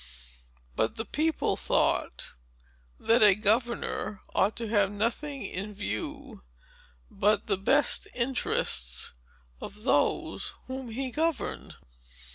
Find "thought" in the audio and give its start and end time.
1.55-2.33